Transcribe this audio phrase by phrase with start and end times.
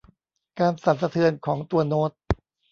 [0.59, 2.11] การสั่นสะเทือนของตัวโน้ต